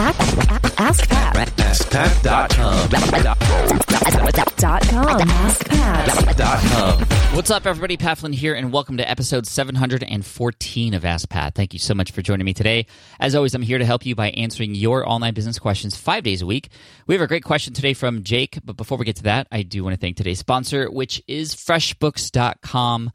Ask 0.00 1.08
Pat. 1.08 1.48
AskPat.com. 1.56 2.88
Dot 4.56 4.82
com. 4.88 5.20
AskPat. 5.28 7.34
What's 7.34 7.50
up, 7.50 7.66
everybody? 7.66 7.96
Pat 7.96 8.18
Flynn 8.18 8.32
here, 8.32 8.54
and 8.54 8.72
welcome 8.72 8.96
to 8.98 9.10
episode 9.10 9.44
714 9.44 10.94
of 10.94 11.04
Ask 11.04 11.28
Pat. 11.28 11.56
Thank 11.56 11.72
you 11.72 11.80
so 11.80 11.94
much 11.94 12.12
for 12.12 12.22
joining 12.22 12.44
me 12.44 12.54
today. 12.54 12.86
As 13.18 13.34
always, 13.34 13.56
I'm 13.56 13.62
here 13.62 13.78
to 13.78 13.84
help 13.84 14.06
you 14.06 14.14
by 14.14 14.30
answering 14.30 14.76
your 14.76 15.04
online 15.08 15.34
business 15.34 15.58
questions 15.58 15.96
five 15.96 16.22
days 16.22 16.42
a 16.42 16.46
week. 16.46 16.68
We 17.08 17.16
have 17.16 17.22
a 17.22 17.26
great 17.26 17.42
question 17.42 17.74
today 17.74 17.92
from 17.92 18.22
Jake, 18.22 18.56
but 18.64 18.76
before 18.76 18.98
we 18.98 19.04
get 19.04 19.16
to 19.16 19.24
that, 19.24 19.48
I 19.50 19.62
do 19.62 19.82
want 19.82 19.94
to 19.94 20.00
thank 20.00 20.16
today's 20.16 20.38
sponsor, 20.38 20.88
which 20.88 21.20
is 21.26 21.56
FreshBooks.com, 21.56 23.10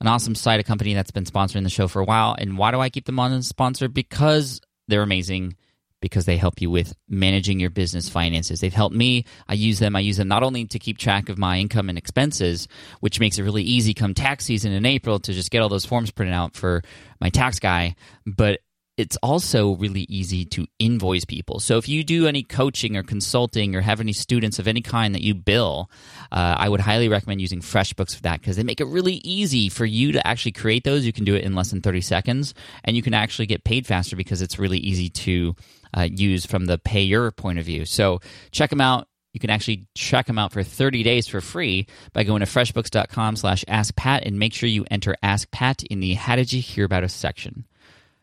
an 0.00 0.06
awesome 0.06 0.34
site, 0.34 0.60
a 0.60 0.64
company 0.64 0.94
that's 0.94 1.10
been 1.10 1.24
sponsoring 1.24 1.64
the 1.64 1.68
show 1.68 1.88
for 1.88 2.00
a 2.00 2.06
while. 2.06 2.34
And 2.38 2.56
why 2.56 2.70
do 2.70 2.80
I 2.80 2.88
keep 2.88 3.04
them 3.04 3.18
on 3.18 3.32
as 3.32 3.44
a 3.44 3.48
sponsor? 3.48 3.88
Because 3.88 4.62
they're 4.88 5.02
amazing 5.02 5.56
because 6.02 6.26
they 6.26 6.36
help 6.36 6.60
you 6.60 6.70
with 6.70 6.94
managing 7.08 7.58
your 7.58 7.70
business 7.70 8.10
finances. 8.10 8.60
They've 8.60 8.74
helped 8.74 8.94
me. 8.94 9.24
I 9.48 9.54
use 9.54 9.78
them. 9.78 9.96
I 9.96 10.00
use 10.00 10.18
them 10.18 10.28
not 10.28 10.42
only 10.42 10.66
to 10.66 10.78
keep 10.78 10.98
track 10.98 11.30
of 11.30 11.38
my 11.38 11.58
income 11.58 11.88
and 11.88 11.96
expenses, 11.96 12.68
which 13.00 13.20
makes 13.20 13.38
it 13.38 13.44
really 13.44 13.62
easy 13.62 13.94
come 13.94 14.12
tax 14.12 14.44
season 14.44 14.72
in 14.72 14.84
April 14.84 15.18
to 15.20 15.32
just 15.32 15.50
get 15.50 15.62
all 15.62 15.70
those 15.70 15.86
forms 15.86 16.10
printed 16.10 16.34
out 16.34 16.54
for 16.54 16.82
my 17.20 17.30
tax 17.30 17.58
guy, 17.58 17.94
but 18.26 18.60
it's 19.02 19.16
also 19.16 19.74
really 19.74 20.06
easy 20.08 20.44
to 20.44 20.64
invoice 20.78 21.24
people. 21.24 21.58
So 21.58 21.76
if 21.76 21.88
you 21.88 22.04
do 22.04 22.28
any 22.28 22.44
coaching 22.44 22.96
or 22.96 23.02
consulting 23.02 23.74
or 23.74 23.80
have 23.80 23.98
any 23.98 24.12
students 24.12 24.60
of 24.60 24.68
any 24.68 24.80
kind 24.80 25.12
that 25.16 25.22
you 25.22 25.34
bill, 25.34 25.90
uh, 26.30 26.54
I 26.56 26.68
would 26.68 26.78
highly 26.78 27.08
recommend 27.08 27.40
using 27.40 27.60
FreshBooks 27.60 28.14
for 28.14 28.22
that 28.22 28.38
because 28.38 28.54
they 28.54 28.62
make 28.62 28.80
it 28.80 28.84
really 28.84 29.14
easy 29.24 29.68
for 29.68 29.84
you 29.84 30.12
to 30.12 30.24
actually 30.24 30.52
create 30.52 30.84
those. 30.84 31.04
You 31.04 31.12
can 31.12 31.24
do 31.24 31.34
it 31.34 31.42
in 31.42 31.56
less 31.56 31.70
than 31.70 31.80
30 31.80 32.00
seconds 32.00 32.54
and 32.84 32.94
you 32.94 33.02
can 33.02 33.12
actually 33.12 33.46
get 33.46 33.64
paid 33.64 33.88
faster 33.88 34.14
because 34.14 34.40
it's 34.40 34.56
really 34.56 34.78
easy 34.78 35.08
to 35.08 35.56
uh, 35.96 36.02
use 36.02 36.46
from 36.46 36.66
the 36.66 36.78
payer 36.78 37.32
point 37.32 37.58
of 37.58 37.66
view. 37.66 37.84
So 37.84 38.20
check 38.52 38.70
them 38.70 38.80
out. 38.80 39.08
You 39.32 39.40
can 39.40 39.50
actually 39.50 39.88
check 39.96 40.26
them 40.26 40.38
out 40.38 40.52
for 40.52 40.62
30 40.62 41.02
days 41.02 41.26
for 41.26 41.40
free 41.40 41.88
by 42.12 42.22
going 42.22 42.40
to 42.40 42.46
freshbooks.com 42.46 43.34
slash 43.34 43.64
askpat 43.64 44.24
and 44.24 44.38
make 44.38 44.54
sure 44.54 44.68
you 44.68 44.84
enter 44.92 45.16
Ask 45.24 45.50
Pat 45.50 45.82
in 45.82 45.98
the 45.98 46.14
How 46.14 46.36
Did 46.36 46.52
You 46.52 46.62
Hear 46.62 46.84
About 46.84 47.02
Us 47.02 47.14
section. 47.14 47.64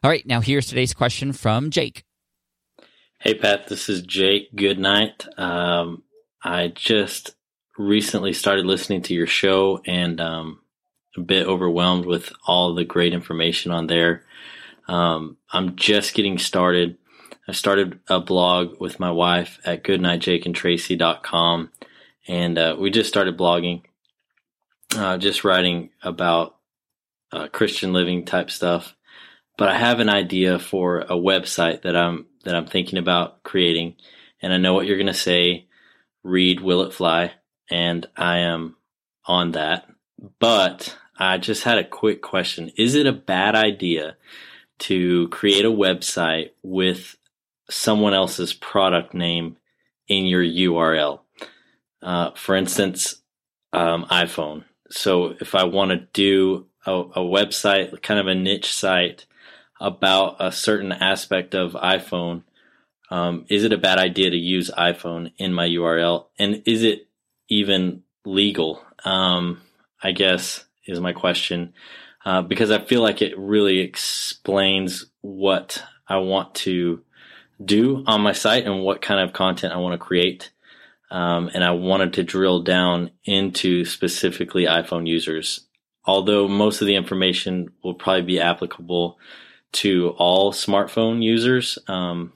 All 0.02 0.10
right, 0.10 0.26
now 0.26 0.40
here's 0.40 0.68
today's 0.68 0.94
question 0.94 1.34
from 1.34 1.72
Jake. 1.72 2.06
Hey 3.20 3.34
Pat, 3.34 3.68
this 3.68 3.90
is 3.90 4.02
Jake. 4.02 4.56
Good 4.56 4.80
night. 4.80 5.26
Um, 5.38 6.04
I 6.42 6.70
just 6.70 7.36
recently 7.78 8.32
started 8.32 8.66
listening 8.66 9.02
to 9.04 9.14
your 9.14 9.28
show 9.28 9.82
and 9.86 10.22
um, 10.22 10.62
a 11.18 11.20
bit 11.20 11.48
overwhelmed 11.48 12.06
with 12.06 12.32
all 12.48 12.74
the 12.74 12.86
great 12.86 13.14
information 13.14 13.74
on 13.74 13.88
there. 13.88 14.24
Um, 14.88 15.36
I'm 15.52 15.76
just 15.76 16.14
getting 16.14 16.38
started. 16.38 16.98
I 17.46 17.52
started 17.52 18.00
a 18.08 18.22
blog 18.22 18.80
with 18.80 19.02
my 19.02 19.12
wife 19.12 19.60
at 19.66 19.84
goodnightjakeandtraci.com 19.84 21.72
and 22.26 22.58
uh, 22.58 22.78
we 22.80 22.90
just 22.90 23.10
started 23.10 23.38
blogging, 23.38 23.82
uh, 24.96 25.18
just 25.18 25.44
writing 25.44 25.90
about 26.02 26.56
uh, 27.34 27.50
Christian 27.50 27.92
living 27.92 28.24
type 28.24 28.50
stuff. 28.50 28.96
But 29.60 29.68
I 29.68 29.78
have 29.78 30.00
an 30.00 30.08
idea 30.08 30.58
for 30.58 31.02
a 31.02 31.18
website 31.18 31.82
that 31.82 31.94
I'm 31.94 32.28
that 32.46 32.56
I'm 32.56 32.66
thinking 32.66 32.98
about 32.98 33.44
creating, 33.44 33.98
and 34.42 34.54
I 34.54 34.58
know 34.58 34.74
what 34.74 34.86
you're 34.88 34.96
going 34.96 35.08
to 35.08 35.14
say. 35.14 35.68
Read 36.24 36.62
Will 36.62 36.84
It 36.84 36.94
Fly, 36.94 37.34
and 37.70 38.08
I 38.16 38.38
am 38.38 38.78
on 39.26 39.52
that. 39.52 39.86
But 40.40 40.98
I 41.18 41.40
just 41.40 41.66
had 41.66 41.78
a 41.78 41.84
quick 41.84 42.22
question: 42.22 42.72
Is 42.78 42.96
it 42.96 43.06
a 43.06 43.12
bad 43.12 43.54
idea 43.54 44.16
to 44.80 45.28
create 45.28 45.66
a 45.66 45.70
website 45.70 46.52
with 46.64 47.18
someone 47.70 48.14
else's 48.14 48.54
product 48.54 49.14
name 49.14 49.58
in 50.08 50.26
your 50.26 50.42
URL? 50.42 51.20
Uh, 52.02 52.32
for 52.32 52.56
instance, 52.56 53.22
um, 53.74 54.06
iPhone. 54.06 54.64
So 54.90 55.36
if 55.42 55.54
I 55.54 55.66
want 55.66 55.92
to 55.92 56.08
do 56.14 56.68
a, 56.86 56.94
a 56.94 57.20
website, 57.20 58.02
kind 58.02 58.22
of 58.22 58.28
a 58.28 58.36
niche 58.36 58.74
site 58.74 59.26
about 59.80 60.38
a 60.40 60.52
certain 60.52 60.92
aspect 60.92 61.56
of 61.56 61.74
iPhone, 61.74 62.44
um, 63.10 63.46
is 63.50 63.64
it 63.64 63.74
a 63.74 63.78
bad 63.78 63.98
idea 63.98 64.30
to 64.30 64.38
use 64.38 64.70
iPhone 64.78 65.32
in 65.38 65.54
my 65.54 65.68
URL? 65.68 66.26
And 66.38 66.64
is 66.66 66.84
it 66.84 67.08
even 67.48 68.04
legal? 68.26 68.84
Um, 69.04 69.62
I 70.02 70.12
guess 70.12 70.66
is 70.86 71.00
my 71.00 71.14
question. 71.14 71.74
Uh, 72.26 72.42
because 72.42 72.70
I 72.72 72.80
feel 72.80 73.02
like 73.02 73.22
it 73.22 73.38
really 73.38 73.80
explains 73.80 75.06
what 75.22 75.84
I 76.08 76.18
want 76.18 76.54
to 76.56 77.02
do 77.64 78.04
on 78.06 78.22
my 78.22 78.34
site 78.34 78.66
and 78.66 78.84
what 78.84 79.02
kind 79.02 79.22
of 79.22 79.34
content 79.34 79.74
I 79.74 79.78
want 79.78 79.94
to 79.94 80.06
create. 80.06 80.52
Um, 81.12 81.50
and 81.54 81.64
I 81.64 81.72
wanted 81.72 82.14
to 82.14 82.24
drill 82.24 82.62
down 82.62 83.12
into 83.24 83.86
specifically 83.86 84.66
iPhone 84.66 85.08
users. 85.08 85.62
Although 86.06 86.48
most 86.48 86.82
of 86.82 86.88
the 86.88 86.96
information 86.96 87.70
will 87.84 87.94
probably 87.94 88.24
be 88.24 88.40
applicable 88.40 89.18
to 89.72 90.10
all 90.18 90.52
smartphone 90.52 91.24
users. 91.24 91.80
Um, 91.88 92.34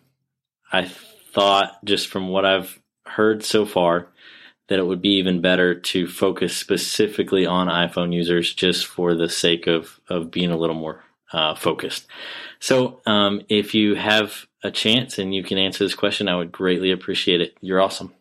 I 0.72 0.86
thought, 0.86 1.84
just 1.84 2.08
from 2.08 2.30
what 2.30 2.46
I've 2.46 2.80
heard 3.06 3.44
so 3.44 3.66
far, 3.66 4.08
that 4.68 4.80
it 4.80 4.86
would 4.86 5.02
be 5.02 5.18
even 5.18 5.42
better 5.42 5.76
to 5.76 6.08
focus 6.08 6.56
specifically 6.56 7.46
on 7.46 7.68
iPhone 7.68 8.14
users 8.14 8.54
just 8.54 8.86
for 8.86 9.14
the 9.14 9.30
sake 9.30 9.68
of, 9.68 10.00
of 10.08 10.32
being 10.32 10.52
a 10.52 10.58
little 10.58 10.76
more 10.76 11.04
uh, 11.32 11.56
focused. 11.56 12.08
So, 12.60 13.02
um, 13.06 13.42
if 13.50 13.74
you 13.74 13.96
have 13.96 14.46
a 14.64 14.72
chance 14.72 15.20
and 15.20 15.36
you 15.36 15.44
can 15.44 15.58
answer 15.58 15.84
this 15.84 15.96
question, 15.96 16.30
I 16.30 16.36
would 16.36 16.52
greatly 16.52 16.92
appreciate 16.92 17.42
it. 17.42 17.58
You're 17.60 17.82
awesome. 17.82 18.14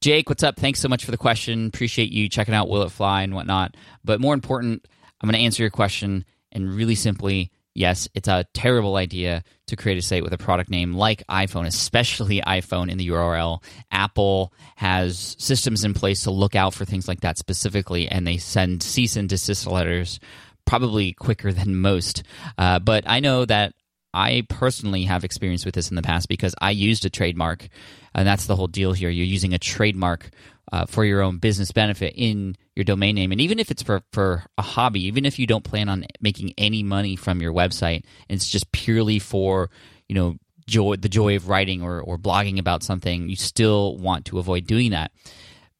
Jake, 0.00 0.28
what's 0.28 0.42
up? 0.42 0.56
Thanks 0.56 0.80
so 0.80 0.88
much 0.88 1.04
for 1.04 1.10
the 1.10 1.18
question. 1.18 1.66
Appreciate 1.66 2.10
you 2.10 2.28
checking 2.28 2.54
out 2.54 2.68
Will 2.68 2.82
It 2.82 2.90
Fly 2.90 3.22
and 3.22 3.34
whatnot. 3.34 3.76
But 4.04 4.20
more 4.20 4.34
important, 4.34 4.86
I'm 5.20 5.28
going 5.28 5.38
to 5.38 5.44
answer 5.44 5.62
your 5.62 5.70
question 5.70 6.24
and 6.52 6.74
really 6.74 6.94
simply 6.94 7.50
yes, 7.74 8.08
it's 8.14 8.28
a 8.28 8.46
terrible 8.54 8.96
idea 8.96 9.42
to 9.66 9.76
create 9.76 9.98
a 9.98 10.02
site 10.02 10.22
with 10.22 10.32
a 10.32 10.38
product 10.38 10.70
name 10.70 10.92
like 10.94 11.26
iPhone, 11.28 11.66
especially 11.66 12.40
iPhone 12.40 12.90
in 12.90 12.98
the 12.98 13.08
URL. 13.08 13.62
Apple 13.90 14.52
has 14.76 15.36
systems 15.38 15.84
in 15.84 15.94
place 15.94 16.24
to 16.24 16.30
look 16.30 16.54
out 16.54 16.74
for 16.74 16.84
things 16.84 17.08
like 17.08 17.20
that 17.20 17.38
specifically, 17.38 18.08
and 18.08 18.26
they 18.26 18.36
send 18.36 18.82
cease 18.82 19.16
and 19.16 19.28
desist 19.28 19.66
letters 19.66 20.20
probably 20.66 21.12
quicker 21.12 21.52
than 21.52 21.76
most. 21.76 22.22
Uh, 22.56 22.78
but 22.78 23.04
I 23.06 23.20
know 23.20 23.44
that 23.44 23.74
I 24.12 24.44
personally 24.48 25.04
have 25.04 25.24
experience 25.24 25.64
with 25.64 25.74
this 25.74 25.90
in 25.90 25.96
the 25.96 26.02
past 26.02 26.28
because 26.28 26.54
I 26.60 26.70
used 26.70 27.04
a 27.04 27.10
trademark, 27.10 27.68
and 28.14 28.26
that's 28.26 28.46
the 28.46 28.56
whole 28.56 28.66
deal 28.66 28.92
here. 28.92 29.10
You're 29.10 29.24
using 29.24 29.54
a 29.54 29.58
trademark 29.58 30.30
uh, 30.72 30.86
for 30.86 31.04
your 31.04 31.22
own 31.22 31.38
business 31.38 31.72
benefit 31.72 32.14
in 32.16 32.56
your 32.76 32.84
domain 32.84 33.14
name. 33.14 33.32
And 33.32 33.40
even 33.40 33.58
if 33.58 33.70
it's 33.70 33.82
for, 33.82 34.02
for 34.12 34.44
a 34.56 34.62
hobby, 34.62 35.06
even 35.06 35.24
if 35.24 35.38
you 35.38 35.46
don't 35.46 35.64
plan 35.64 35.88
on 35.88 36.04
making 36.20 36.54
any 36.56 36.82
money 36.82 37.16
from 37.16 37.40
your 37.40 37.52
website, 37.52 38.04
it's 38.28 38.48
just 38.48 38.70
purely 38.72 39.18
for, 39.18 39.70
you 40.08 40.14
know, 40.14 40.36
joy, 40.66 40.96
the 40.96 41.08
joy 41.08 41.36
of 41.36 41.48
writing 41.48 41.82
or, 41.82 42.00
or 42.00 42.16
blogging 42.16 42.58
about 42.58 42.82
something, 42.82 43.28
you 43.28 43.36
still 43.36 43.96
want 43.98 44.26
to 44.26 44.38
avoid 44.38 44.66
doing 44.66 44.92
that. 44.92 45.10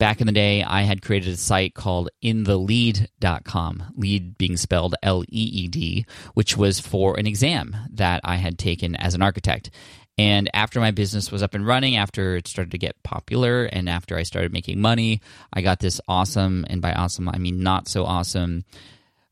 Back 0.01 0.23
in 0.23 0.27
the 0.27 0.33
day, 0.33 0.63
I 0.63 0.85
had 0.85 1.03
created 1.03 1.35
a 1.35 1.37
site 1.37 1.75
called 1.75 2.09
intheleed.com, 2.25 3.93
lead 3.97 4.39
being 4.39 4.57
spelled 4.57 4.95
L 5.03 5.25
E 5.25 5.27
E 5.31 5.69
D, 5.69 6.07
which 6.33 6.57
was 6.57 6.81
for 6.81 7.19
an 7.19 7.27
exam 7.27 7.77
that 7.93 8.23
I 8.25 8.37
had 8.37 8.59
taken 8.59 8.97
as 8.97 9.15
an 9.15 9.21
architect. 9.21 9.69
And 10.17 10.49
after 10.55 10.81
my 10.81 10.91
business 10.91 11.31
was 11.31 11.43
up 11.43 11.53
and 11.53 11.67
running, 11.67 11.97
after 11.97 12.37
it 12.37 12.49
started 12.49 12.71
to 12.71 12.79
get 12.79 13.03
popular, 13.03 13.67
and 13.67 13.91
after 13.91 14.17
I 14.17 14.23
started 14.23 14.55
making 14.55 14.81
money, 14.81 15.21
I 15.53 15.61
got 15.61 15.81
this 15.81 16.01
awesome, 16.09 16.65
and 16.71 16.81
by 16.81 16.95
awesome, 16.95 17.29
I 17.29 17.37
mean 17.37 17.63
not 17.63 17.87
so 17.87 18.07
awesome, 18.07 18.65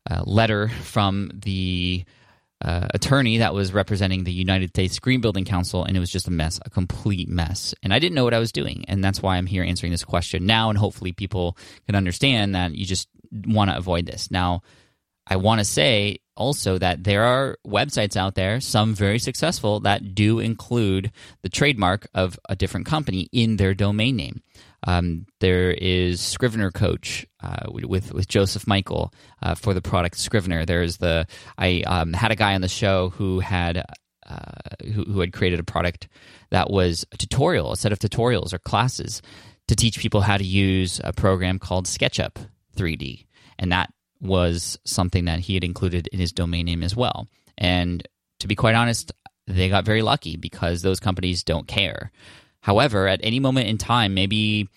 uh, 0.07 0.21
letter 0.23 0.67
from 0.67 1.31
the 1.33 2.05
uh, 2.63 2.87
attorney 2.93 3.37
that 3.37 3.53
was 3.53 3.73
representing 3.73 4.23
the 4.23 4.33
United 4.33 4.69
States 4.69 4.99
Green 4.99 5.21
Building 5.21 5.45
Council, 5.45 5.83
and 5.83 5.95
it 5.95 5.99
was 5.99 6.11
just 6.11 6.27
a 6.27 6.31
mess, 6.31 6.59
a 6.65 6.69
complete 6.69 7.29
mess. 7.29 7.73
And 7.83 7.93
I 7.93 7.99
didn't 7.99 8.15
know 8.15 8.25
what 8.25 8.33
I 8.33 8.39
was 8.39 8.51
doing. 8.51 8.85
And 8.87 9.03
that's 9.03 9.21
why 9.21 9.37
I'm 9.37 9.45
here 9.45 9.63
answering 9.63 9.91
this 9.91 10.03
question 10.03 10.45
now. 10.45 10.69
And 10.69 10.77
hopefully, 10.77 11.11
people 11.11 11.57
can 11.85 11.95
understand 11.95 12.55
that 12.55 12.75
you 12.75 12.85
just 12.85 13.07
want 13.31 13.71
to 13.71 13.77
avoid 13.77 14.05
this. 14.05 14.29
Now, 14.29 14.61
I 15.25 15.37
want 15.37 15.59
to 15.59 15.65
say 15.65 16.19
also 16.35 16.77
that 16.79 17.03
there 17.03 17.23
are 17.23 17.57
websites 17.65 18.17
out 18.17 18.35
there, 18.35 18.59
some 18.59 18.95
very 18.95 19.19
successful, 19.19 19.81
that 19.81 20.15
do 20.15 20.39
include 20.39 21.11
the 21.43 21.49
trademark 21.49 22.07
of 22.13 22.39
a 22.49 22.55
different 22.55 22.87
company 22.87 23.29
in 23.31 23.57
their 23.57 23.73
domain 23.73 24.15
name. 24.15 24.41
Um, 24.83 25.25
there 25.39 25.71
is 25.71 26.21
Scrivener 26.21 26.71
Coach 26.71 27.25
uh, 27.43 27.67
with 27.69 28.13
with 28.13 28.27
Joseph 28.27 28.67
Michael 28.67 29.13
uh, 29.41 29.55
for 29.55 29.73
the 29.73 29.81
product 29.81 30.17
Scrivener. 30.17 30.65
There's 30.65 30.97
the 30.97 31.27
I 31.57 31.81
um, 31.85 32.13
had 32.13 32.31
a 32.31 32.35
guy 32.35 32.55
on 32.55 32.61
the 32.61 32.67
show 32.67 33.09
who 33.09 33.39
had 33.39 33.83
uh, 34.25 34.85
who, 34.93 35.03
who 35.03 35.19
had 35.19 35.33
created 35.33 35.59
a 35.59 35.63
product 35.63 36.07
that 36.51 36.69
was 36.69 37.05
a 37.11 37.17
tutorial, 37.17 37.71
a 37.71 37.77
set 37.77 37.91
of 37.91 37.99
tutorials 37.99 38.53
or 38.53 38.59
classes 38.59 39.21
to 39.67 39.75
teach 39.75 39.99
people 39.99 40.21
how 40.21 40.37
to 40.37 40.43
use 40.43 41.01
a 41.03 41.13
program 41.13 41.59
called 41.59 41.85
SketchUp 41.85 42.35
3D, 42.75 43.25
and 43.57 43.71
that 43.71 43.91
was 44.21 44.77
something 44.85 45.25
that 45.25 45.39
he 45.39 45.53
had 45.53 45.63
included 45.63 46.07
in 46.07 46.19
his 46.19 46.31
domain 46.31 46.65
name 46.65 46.83
as 46.83 46.95
well. 46.95 47.27
And 47.57 48.07
to 48.39 48.47
be 48.47 48.55
quite 48.55 48.75
honest, 48.75 49.11
they 49.47 49.69
got 49.69 49.85
very 49.85 50.01
lucky 50.01 50.37
because 50.37 50.81
those 50.81 50.99
companies 50.99 51.43
don't 51.43 51.67
care. 51.67 52.11
However, 52.61 53.07
at 53.07 53.19
any 53.23 53.39
moment 53.39 53.67
in 53.67 53.77
time, 53.77 54.13
maybe 54.13 54.67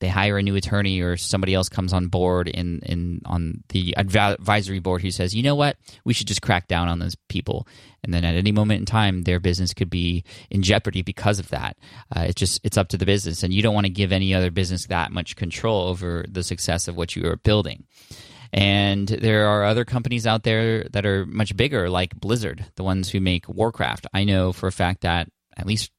they 0.00 0.08
hire 0.08 0.38
a 0.38 0.42
new 0.42 0.54
attorney 0.54 1.00
or 1.00 1.16
somebody 1.16 1.54
else 1.54 1.68
comes 1.68 1.92
on 1.92 2.06
board 2.06 2.48
in, 2.48 2.80
in 2.86 3.20
on 3.24 3.64
the 3.70 3.96
advisory 3.96 4.78
board 4.78 5.02
who 5.02 5.10
says, 5.10 5.34
you 5.34 5.42
know 5.42 5.56
what, 5.56 5.76
we 6.04 6.14
should 6.14 6.28
just 6.28 6.42
crack 6.42 6.68
down 6.68 6.88
on 6.88 7.00
those 7.00 7.16
people. 7.28 7.66
And 8.04 8.14
then 8.14 8.24
at 8.24 8.36
any 8.36 8.52
moment 8.52 8.80
in 8.80 8.86
time, 8.86 9.22
their 9.22 9.40
business 9.40 9.74
could 9.74 9.90
be 9.90 10.24
in 10.50 10.62
jeopardy 10.62 11.02
because 11.02 11.40
of 11.40 11.48
that. 11.48 11.76
Uh, 12.14 12.20
it's 12.28 12.38
just 12.38 12.60
it's 12.62 12.78
up 12.78 12.88
to 12.88 12.96
the 12.96 13.06
business, 13.06 13.42
and 13.42 13.52
you 13.52 13.60
don't 13.60 13.74
want 13.74 13.86
to 13.86 13.92
give 13.92 14.12
any 14.12 14.32
other 14.34 14.52
business 14.52 14.86
that 14.86 15.10
much 15.10 15.34
control 15.34 15.88
over 15.88 16.24
the 16.28 16.44
success 16.44 16.86
of 16.86 16.96
what 16.96 17.16
you 17.16 17.28
are 17.28 17.36
building. 17.36 17.84
And 18.52 19.08
there 19.08 19.48
are 19.48 19.64
other 19.64 19.84
companies 19.84 20.26
out 20.26 20.44
there 20.44 20.84
that 20.92 21.04
are 21.04 21.26
much 21.26 21.56
bigger, 21.56 21.90
like 21.90 22.18
Blizzard, 22.18 22.64
the 22.76 22.84
ones 22.84 23.10
who 23.10 23.20
make 23.20 23.48
Warcraft. 23.48 24.06
I 24.14 24.24
know 24.24 24.52
for 24.52 24.68
a 24.68 24.72
fact 24.72 25.02
that 25.02 25.28
at 25.56 25.66
least 25.66 25.90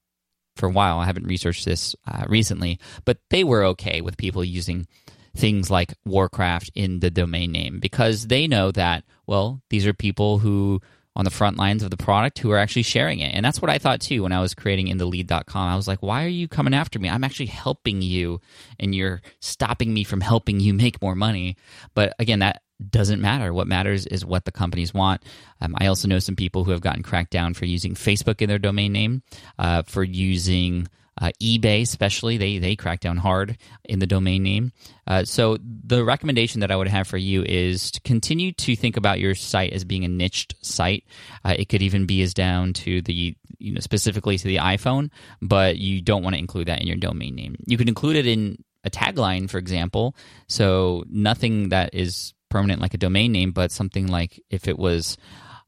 for 0.60 0.68
a 0.68 0.72
while. 0.72 1.00
I 1.00 1.06
haven't 1.06 1.28
researched 1.28 1.66
this 1.66 1.96
uh, 2.08 2.26
recently, 2.28 2.80
but 3.06 3.18
they 3.30 3.44
were 3.44 3.64
okay 3.66 4.02
with 4.02 4.18
people 4.18 4.44
using 4.44 4.88
things 5.36 5.72
like 5.72 5.94
Warcraft 6.06 6.72
in 6.76 7.00
the 7.00 7.10
domain 7.10 7.52
name 7.52 7.80
because 7.80 8.28
they 8.28 8.48
know 8.48 8.72
that, 8.72 9.04
well, 9.26 9.62
these 9.70 9.88
are 9.88 9.94
people 9.94 10.40
who 10.40 10.82
on 11.20 11.26
the 11.26 11.32
front 11.32 11.58
lines 11.58 11.84
of 11.84 11.92
the 11.92 11.98
product 11.98 12.40
who 12.40 12.50
are 12.50 12.58
actually 12.58 12.84
sharing 12.84 13.20
it. 13.20 13.36
And 13.36 13.44
that's 13.44 13.62
what 13.62 13.70
I 13.70 13.78
thought 13.78 14.00
too 14.00 14.24
when 14.24 14.32
I 14.32 14.40
was 14.40 14.54
creating 14.54 14.88
intheleed.com. 14.88 15.68
I 15.68 15.76
was 15.76 15.86
like, 15.86 16.02
why 16.02 16.24
are 16.24 16.30
you 16.30 16.48
coming 16.48 16.74
after 16.74 16.98
me? 16.98 17.10
I'm 17.10 17.26
actually 17.26 17.48
helping 17.48 18.02
you 18.02 18.40
and 18.80 18.96
you're 18.96 19.22
stopping 19.42 19.94
me 19.94 20.06
from 20.06 20.22
helping 20.22 20.62
you 20.62 20.74
make 20.74 21.02
more 21.02 21.16
money. 21.16 21.58
But 21.94 22.14
again, 22.20 22.40
that 22.40 22.62
doesn't 22.90 23.20
matter. 23.20 23.54
What 23.54 23.68
matters 23.68 24.06
is 24.06 24.26
what 24.26 24.46
the 24.46 24.54
companies 24.54 24.94
want. 24.94 25.22
Um, 25.60 25.76
I 25.78 25.88
also 25.88 26.08
know 26.08 26.20
some 26.20 26.38
people 26.38 26.64
who 26.64 26.72
have 26.72 26.80
gotten 26.80 27.04
cracked 27.04 27.32
down 27.32 27.54
for 27.54 27.66
using 27.66 27.96
Facebook 27.96 28.42
in 28.42 28.48
their 28.48 28.58
domain 28.58 28.94
name, 28.94 29.22
uh, 29.58 29.82
for 29.82 30.06
using 30.06 30.88
uh, 31.20 31.32
eBay, 31.42 31.82
especially 31.82 32.38
they 32.38 32.58
they 32.58 32.76
crack 32.76 33.00
down 33.00 33.18
hard 33.18 33.58
in 33.86 34.00
the 34.00 34.08
domain 34.08 34.44
name. 34.44 34.72
Uh, 35.08 35.24
so 35.24 35.58
the 35.62 36.04
recommendation 36.04 36.62
that 36.62 36.72
I 36.72 36.76
would 36.76 36.88
have 36.88 37.08
for 37.08 37.18
you 37.18 37.44
is 37.44 37.92
to 37.92 38.02
continue 38.02 38.52
to 38.54 38.76
think 38.76 38.98
about 38.98 39.20
your 39.20 39.36
site 39.36 39.74
as 39.74 39.84
being 39.84 40.06
a 40.06 40.10
niched 40.10 40.56
site. 40.62 41.04
Uh, 41.44 41.56
it 41.58 41.70
could 41.70 41.82
even 41.82 42.06
be 42.06 42.22
as 42.22 42.34
down 42.34 42.74
to 42.74 43.02
the 43.02 43.36
you 43.60 43.74
know 43.74 43.80
specifically 43.80 44.38
to 44.38 44.48
the 44.48 44.58
iPhone, 44.58 45.10
but 45.42 45.78
you 45.78 46.02
don't 46.02 46.24
want 46.24 46.36
to 46.36 46.40
include 46.40 46.68
that 46.68 46.82
in 46.82 46.88
your 46.88 46.98
domain 46.98 47.36
name. 47.36 47.56
You 47.66 47.78
could 47.78 47.90
include 47.90 48.16
it 48.16 48.28
in 48.28 48.64
a 48.84 48.90
tagline, 48.90 49.50
for 49.50 49.58
example. 49.58 50.16
So 50.48 51.04
nothing 51.10 51.70
that 51.70 51.94
is 51.94 52.34
permanent 52.50 52.82
like 52.82 52.94
a 52.94 52.98
domain 52.98 53.32
name, 53.32 53.52
but 53.52 53.72
something 53.72 54.08
like 54.08 54.42
if 54.50 54.68
it 54.68 54.80
was 54.80 55.18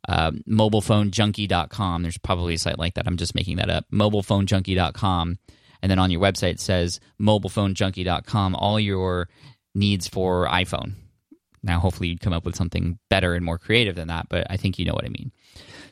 um, 0.07 0.41
mobilephonejunkie.com, 0.47 2.03
there's 2.03 2.17
probably 2.17 2.55
a 2.55 2.59
site 2.59 2.79
like 2.79 2.95
that. 2.95 3.07
I'm 3.07 3.17
just 3.17 3.35
making 3.35 3.57
that 3.57 3.69
up. 3.69 3.85
Mobilephonejunkie.com. 3.91 5.37
And 5.81 5.89
then 5.89 5.99
on 5.99 6.11
your 6.11 6.21
website 6.21 6.51
it 6.51 6.59
says 6.59 6.99
mobilephonejunkie.com, 7.19 8.55
all 8.55 8.79
your 8.79 9.29
needs 9.73 10.07
for 10.07 10.47
iPhone. 10.47 10.93
Now, 11.63 11.79
hopefully, 11.79 12.09
you'd 12.09 12.21
come 12.21 12.33
up 12.33 12.43
with 12.43 12.55
something 12.55 12.97
better 13.09 13.35
and 13.35 13.45
more 13.45 13.59
creative 13.59 13.95
than 13.95 14.07
that, 14.07 14.27
but 14.29 14.47
I 14.49 14.57
think 14.57 14.79
you 14.79 14.85
know 14.85 14.93
what 14.93 15.05
I 15.05 15.09
mean. 15.09 15.31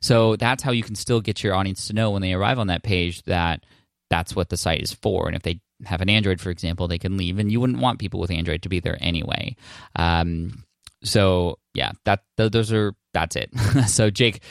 So 0.02 0.36
that's 0.36 0.64
how 0.64 0.72
you 0.72 0.82
can 0.82 0.96
still 0.96 1.22
get 1.22 1.44
your 1.44 1.54
audience 1.54 1.88
to 1.88 1.94
know 1.94 2.10
when 2.10 2.22
they 2.24 2.34
arrive 2.34 2.58
on 2.58 2.68
that 2.68 2.84
page 2.84 3.22
that 3.24 3.66
that's 4.10 4.36
what 4.36 4.50
the 4.50 4.58
site 4.58 4.82
is 4.82 4.94
for. 4.94 5.28
And 5.28 5.36
if 5.36 5.44
they 5.44 5.60
have 5.86 6.02
an 6.02 6.10
Android, 6.10 6.42
for 6.42 6.50
example, 6.50 6.88
they 6.88 6.98
can 6.98 7.18
leave, 7.18 7.38
and 7.38 7.52
you 7.52 7.60
wouldn't 7.60 7.80
want 7.80 8.00
people 8.00 8.20
with 8.20 8.32
Android 8.32 8.64
to 8.64 8.70
be 8.70 8.80
there 8.80 8.98
anyway. 9.00 9.56
Um, 9.96 10.64
so 11.04 11.60
yeah, 11.80 11.94
that 12.04 12.24
th- 12.36 12.52
those 12.52 12.74
are 12.74 12.94
that's 13.14 13.38
it. 13.38 13.50
so 13.88 14.10
Jake, 14.10 14.42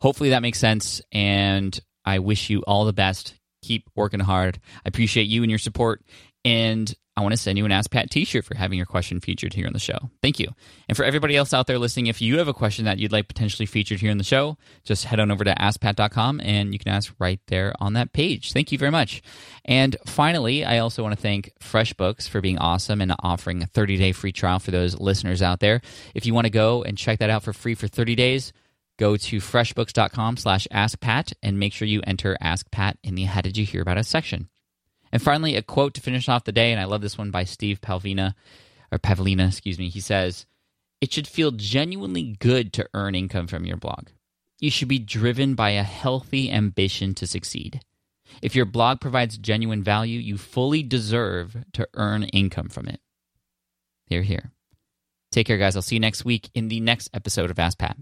hopefully 0.00 0.30
that 0.30 0.42
makes 0.42 0.60
sense, 0.60 1.02
and 1.10 1.78
I 2.04 2.20
wish 2.20 2.50
you 2.50 2.62
all 2.62 2.84
the 2.84 2.92
best. 2.92 3.34
Keep 3.62 3.90
working 3.96 4.20
hard. 4.20 4.60
I 4.76 4.88
appreciate 4.88 5.24
you 5.24 5.42
and 5.42 5.50
your 5.50 5.58
support, 5.58 6.04
and 6.44 6.94
I 7.18 7.20
want 7.20 7.32
to 7.32 7.36
send 7.36 7.58
you 7.58 7.64
an 7.64 7.72
Ask 7.72 7.90
Pat 7.90 8.12
t 8.12 8.24
shirt 8.24 8.44
for 8.44 8.56
having 8.56 8.76
your 8.76 8.86
question 8.86 9.18
featured 9.18 9.52
here 9.52 9.66
on 9.66 9.72
the 9.72 9.80
show. 9.80 9.98
Thank 10.22 10.38
you. 10.38 10.54
And 10.88 10.96
for 10.96 11.02
everybody 11.02 11.36
else 11.36 11.52
out 11.52 11.66
there 11.66 11.76
listening, 11.76 12.06
if 12.06 12.22
you 12.22 12.38
have 12.38 12.46
a 12.46 12.54
question 12.54 12.84
that 12.84 13.00
you'd 13.00 13.10
like 13.10 13.26
potentially 13.26 13.66
featured 13.66 13.98
here 13.98 14.12
on 14.12 14.18
the 14.18 14.24
show, 14.24 14.56
just 14.84 15.04
head 15.04 15.18
on 15.18 15.32
over 15.32 15.42
to 15.42 15.52
askpat.com 15.52 16.40
and 16.44 16.72
you 16.72 16.78
can 16.78 16.92
ask 16.92 17.12
right 17.18 17.40
there 17.48 17.74
on 17.80 17.94
that 17.94 18.12
page. 18.12 18.52
Thank 18.52 18.70
you 18.70 18.78
very 18.78 18.92
much. 18.92 19.20
And 19.64 19.96
finally, 20.06 20.64
I 20.64 20.78
also 20.78 21.02
want 21.02 21.16
to 21.16 21.20
thank 21.20 21.50
FreshBooks 21.60 22.28
for 22.28 22.40
being 22.40 22.58
awesome 22.58 23.00
and 23.00 23.12
offering 23.18 23.64
a 23.64 23.66
30 23.66 23.96
day 23.96 24.12
free 24.12 24.30
trial 24.30 24.60
for 24.60 24.70
those 24.70 24.96
listeners 25.00 25.42
out 25.42 25.58
there. 25.58 25.80
If 26.14 26.24
you 26.24 26.34
want 26.34 26.44
to 26.44 26.50
go 26.50 26.84
and 26.84 26.96
check 26.96 27.18
that 27.18 27.30
out 27.30 27.42
for 27.42 27.52
free 27.52 27.74
for 27.74 27.88
30 27.88 28.14
days, 28.14 28.52
go 28.96 29.16
to 29.16 29.38
freshbooks.com 29.38 30.36
slash 30.36 30.68
askpat 30.72 31.32
and 31.42 31.58
make 31.58 31.72
sure 31.72 31.88
you 31.88 32.00
enter 32.06 32.36
Ask 32.40 32.70
Pat 32.70 32.96
in 33.02 33.16
the 33.16 33.24
How 33.24 33.40
Did 33.40 33.56
You 33.56 33.66
Hear 33.66 33.82
About 33.82 33.98
Us 33.98 34.06
section. 34.06 34.48
And 35.12 35.22
finally, 35.22 35.56
a 35.56 35.62
quote 35.62 35.94
to 35.94 36.00
finish 36.00 36.28
off 36.28 36.44
the 36.44 36.52
day, 36.52 36.72
and 36.72 36.80
I 36.80 36.84
love 36.84 37.00
this 37.00 37.18
one 37.18 37.30
by 37.30 37.44
Steve 37.44 37.80
Pavlina, 37.80 38.34
or 38.92 38.98
Pavlina, 38.98 39.48
excuse 39.48 39.78
me. 39.78 39.88
He 39.88 40.00
says, 40.00 40.46
It 41.00 41.12
should 41.12 41.26
feel 41.26 41.50
genuinely 41.50 42.36
good 42.38 42.72
to 42.74 42.88
earn 42.94 43.14
income 43.14 43.46
from 43.46 43.64
your 43.64 43.76
blog. 43.76 44.08
You 44.60 44.70
should 44.70 44.88
be 44.88 44.98
driven 44.98 45.54
by 45.54 45.70
a 45.70 45.82
healthy 45.82 46.50
ambition 46.50 47.14
to 47.14 47.26
succeed. 47.26 47.80
If 48.42 48.54
your 48.54 48.66
blog 48.66 49.00
provides 49.00 49.38
genuine 49.38 49.82
value, 49.82 50.18
you 50.18 50.36
fully 50.36 50.82
deserve 50.82 51.56
to 51.72 51.88
earn 51.94 52.24
income 52.24 52.68
from 52.68 52.88
it. 52.88 53.00
Hear, 54.06 54.22
hear. 54.22 54.52
Take 55.30 55.46
care, 55.46 55.58
guys. 55.58 55.76
I'll 55.76 55.82
see 55.82 55.96
you 55.96 56.00
next 56.00 56.24
week 56.24 56.50
in 56.54 56.68
the 56.68 56.80
next 56.80 57.10
episode 57.14 57.50
of 57.50 57.58
Ask 57.58 57.78
Pat. 57.78 57.96